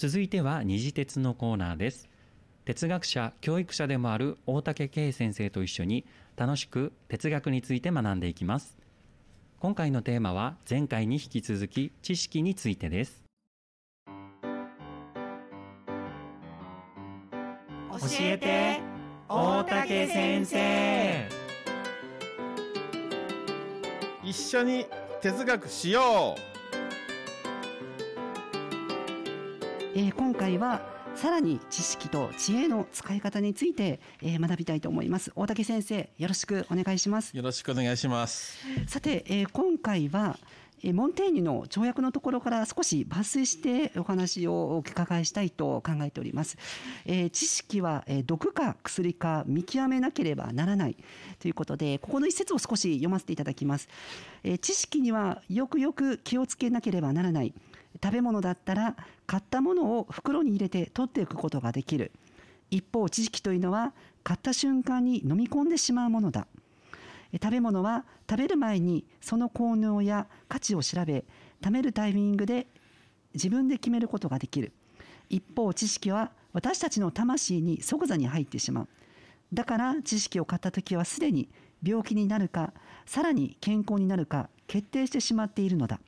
[0.00, 2.08] 続いては二次鉄のコーナーです。
[2.64, 6.06] 哲学者教育者でもある大竹圭先生と一緒に
[6.38, 8.78] 楽しく哲学について学んでいきます。
[9.58, 13.24] 今回のテーマは前回に引き続き知識についてです。
[17.90, 18.80] 教えて
[19.28, 21.28] 大竹先生。
[24.24, 24.86] 一緒に
[25.20, 26.49] 哲学しよう
[29.94, 30.82] えー今回は
[31.16, 40.38] さらに知識と知恵の使い方について、えー学びたいと思います大竹先生よろしくお願いしますよろしくお願いしますさて、えー今回は
[40.82, 46.56] えーモンテーニュの跳躍のところから少し抜粋してお話をお伺いしたいと考えております。
[47.04, 50.96] えー知識は、えー毒か薬か見極めなければならない
[51.40, 53.88] ということで、ここの一節を少し読ませていただきます。
[54.44, 57.52] えー知識にはよくよく気をつけなければならない。
[58.02, 58.96] 食べ物だったら
[59.26, 62.12] 買ったものを袋に入れて取っていくことができる。
[62.70, 63.92] 一方、知識というのは
[64.22, 66.46] 買った瞬間に飲み込んでしまうものだ。
[67.32, 71.24] 食べ物は食べる前にその効能や価値を調べ
[71.62, 72.66] 食べるタイミングで
[73.34, 74.72] 自分で決めることができる
[75.28, 78.88] 一方知識は私たちの魂に即座に入ってしまう
[79.52, 81.48] だから知識を買った時はすでに
[81.82, 82.72] 病気になるか
[83.06, 86.00] さらに健康になるか決定してしまっているのだ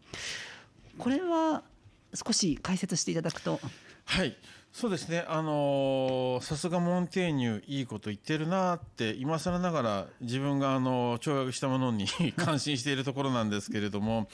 [0.99, 1.63] これは
[2.15, 3.61] 少し解説していただくと。
[4.05, 4.37] はい。
[4.73, 5.25] そうですね。
[5.29, 14.29] あのーさすがモンテーニュいいこと言ってるなって今更ながら自分があの跳躍したものに 感心しているところなんですけれども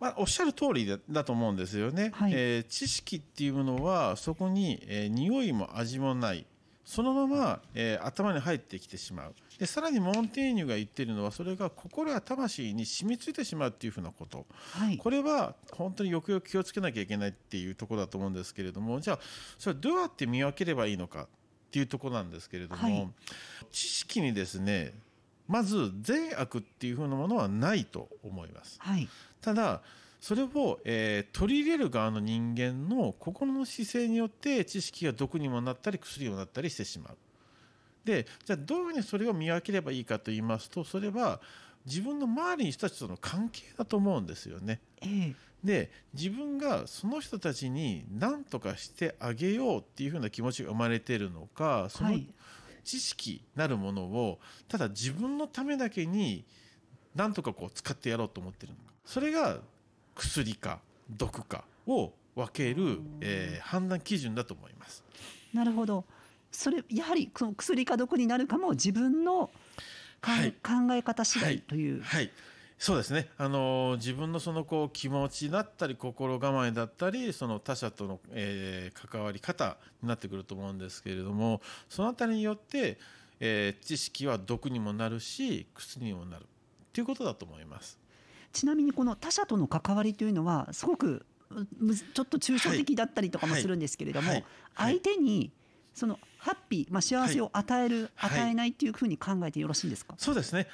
[0.00, 2.32] まあ、おっしゃる通りだだと思うんですよね、はい。
[2.34, 6.46] えー知識っていうものはそこに、えー匂いも味もない
[6.88, 9.34] そのまま、えー頭に入ってきてしまう。
[9.58, 14.46] でさらにモンテーニュが言ってるのはそれが心や魂に染みついてしまうっていうふうなこと。
[14.72, 14.96] はい。
[14.96, 19.18] これは本当によくよく気をつけなきゃいけないっていうところだと思うんですけれどもじゃあ
[19.58, 21.26] それはどうやって見分ければいいのかっ
[21.70, 23.08] ていうところなんですけれども、はい。
[23.70, 24.94] 知識にですね
[25.46, 28.78] まず善悪っていうふうなものはないと思います。
[28.80, 29.06] はい。
[29.42, 29.82] ただ
[30.20, 37.16] それを、えー取り入れる側の人間の心の姿勢によって知識が毒にもなったり薬にもなったりしてしまう。
[38.04, 41.40] でじゃあどういうふうにそれを見分ければいいかと言いますとそれは
[41.84, 44.80] 自分の周りの人たちとの関係だと思うんですよね。
[45.02, 52.28] ええで自分がその人たちに何とかしてあげようっていうふうな気持ちが生まれているのかそのはい
[52.84, 56.46] 知識なるものをただ自分のためだけに
[57.14, 59.58] 何とかこう使ってやろうと思ってるのかそれが
[60.18, 65.04] 薬か毒かを分ける、えー判断基準だと思います。
[65.54, 66.04] なるほど。
[66.50, 69.50] それやはりその薬か毒になるかも自分の
[70.20, 72.02] はい考え方次第という。
[72.02, 72.30] はい
[72.78, 82.98] そうですね、あの自分のそのこう気持ちだったり心構えだったりその他者との、えー関わり方になってくると思うんですけれどもそのあたりによって、
[83.40, 86.46] えー知識は毒にもなるし薬にもなる
[86.92, 87.98] ということだと思います。
[88.58, 91.24] ちなみにこの他者との関わりというのはすごく
[92.12, 93.62] ちょっと抽象的だったりとかもはい。
[93.62, 94.44] するんですけれども、はい。
[94.74, 95.00] はい。
[95.00, 95.52] 相手に
[95.94, 98.40] そのハッピー、まあ、幸せを与える、はい。
[98.40, 100.66] 与えないっていうふうに考えてよろしいですか、そうですね。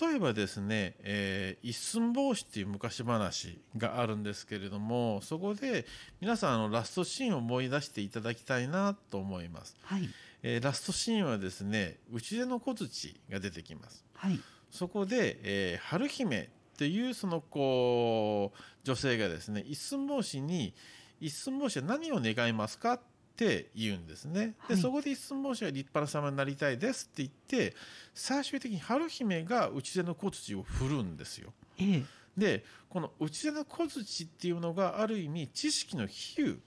[0.00, 5.84] 例えばですね、えー一寸法師っていう昔話があるんですけれどもそこで
[6.20, 9.76] 皆さんあのラストシーンを思い出していただきたいなと思います。
[9.82, 10.08] はい。
[10.42, 14.02] えーラストシーンはですね内出の小槌が出てきます。
[14.14, 14.40] はい。
[14.70, 20.74] そこで、えー春姫っていうそのこう女性がですね一寸法師に
[21.20, 23.00] 一寸法師は何を願いますかっ
[23.34, 24.54] て言うんですね。
[24.58, 27.74] はいでそこで一寸法師は立派な様になりたいですって言って
[28.12, 31.54] 最終的に春姫が内出の小槌を振るんですよ。
[31.78, 32.02] ええ
[32.36, 36.58] でこの内出の小槌っていうのがある意味知識の比喩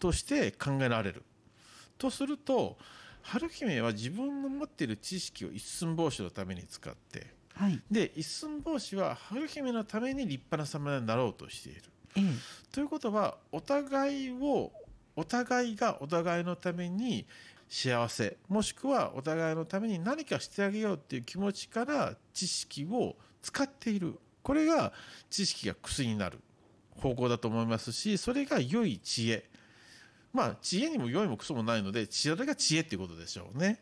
[0.00, 1.22] として考えられる。
[1.96, 2.76] とすると
[3.22, 7.80] 春姫は自分の持っている知識を一寸法師のために使ってはい。
[7.90, 11.82] で一寸法師は春姫のために立派な侍になろうとしている。
[12.16, 12.22] ええ。
[12.72, 14.72] ということはお互いを
[15.16, 17.26] お互いがお互いのために
[17.68, 24.18] 幸せもしくはお互いのために何かしてあげようっていう気持ちから知識を使っている。
[24.42, 24.92] これが
[25.30, 26.40] 知識が薬になる
[27.00, 29.44] 方向だと思いますしそれが良い知恵。
[30.32, 33.78] まあ知恵にも良いもクソもないのでそれが知恵っていうことでしょうね。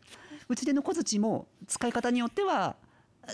[0.49, 2.75] うちでの小槌も使い方によっては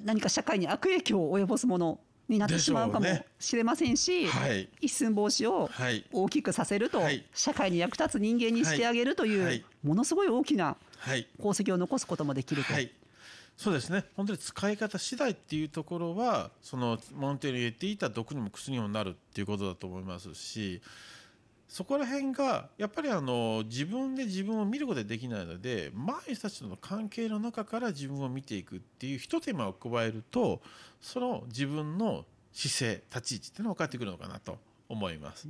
[0.04, 2.00] 何か社会に悪影響を及ぼすもの
[2.30, 4.70] になってしまうかもでしれませんし、はい。
[4.82, 7.24] 一寸法師をはい大きくさせると、はい。
[7.34, 9.64] 社会に役立つ人間にしてあげるという、はい。
[9.84, 11.28] ものすごい大きなはい。
[11.40, 12.74] 功績を残すこともできると。
[12.74, 12.92] はい、
[13.56, 14.04] そうですね。
[14.16, 20.82] 本当に使い方次第っていうところはそのモンテーニュが言っていた毒にも薬にもなるっていうことだと思いますし
[21.68, 30.62] そこら辺がやっぱりあの自分で自分を見ることができないので周りの人たちとの関係の中から自分を見ていくっていう一手間を加えると
[31.02, 32.24] その自分の
[32.54, 34.58] 姿勢立ち位置っていうのが分かってくるのかなと
[34.90, 35.48] 思います。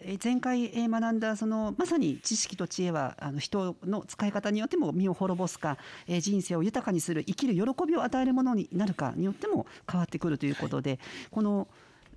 [0.00, 5.76] えー前回えー学んだそのまさに知識と知恵はあの人の使い方によっても身を滅ぼすか、
[6.06, 11.68] えー人生を豊かにする生きる喜びを与えるものになるかによっても変わってくるということで、このど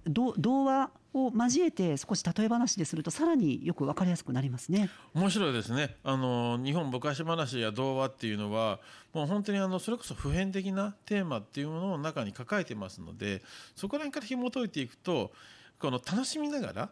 [0.08, 4.90] 童話を交えて少し例え話でするとさらによく分かりやすくなりますね。
[5.14, 8.80] 面白いですねあの日本昔話や童話っていうのは
[9.14, 13.42] もう本当にあのそれこそ普遍的なテーマっていうものを中に抱えてますので
[13.76, 15.32] そこら辺から紐解いていくと
[15.80, 16.90] この楽しみながら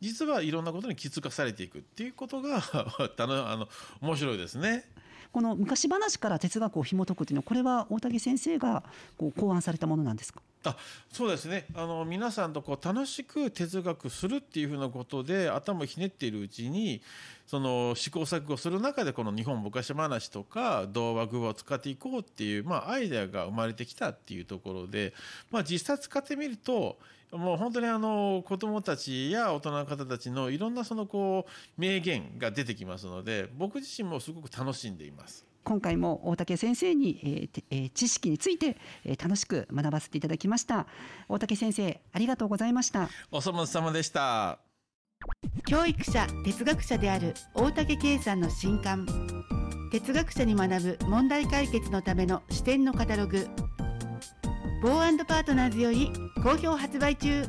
[0.00, 3.68] 実はいろんなことに気づかされていくっていうことが あの
[4.00, 4.84] 面白いですね。
[5.30, 8.82] この昔話から哲学を紐解くというのはこれは大竹先生が
[9.16, 10.42] こう考案されたものなんですか？
[10.64, 10.76] あ
[11.10, 17.00] そうですねあの皆さんとこう楽しく哲学するっていうふうなことで頭をひねっているうちに
[17.46, 25.14] その試行錯誤する中でこの日本昔話とか童話具話を使っていこうっていう、まあ、アイデアが生まれてきたっていうところで、
[25.50, 26.98] まあ、実際使ってみると
[27.32, 35.49] もう本当にあの子どもたちや大人の方たちのいろんなそのこう名言が出てきますので僕自身もすごく楽しんでいます。
[35.64, 40.86] 今回も大竹先生に、えーてえー知識について、えー楽しく学ばせていただきました。
[41.28, 43.08] 大竹先生ありがとうございました。
[43.30, 44.58] お粗末様でした。
[45.66, 49.06] 教育者哲学者である大竹圭さんの新刊。
[49.92, 53.48] 哲学者に学ぶ問題解決のための視点のカタログ。
[54.82, 56.10] ボーパートナーズより
[56.42, 57.44] 好評発売中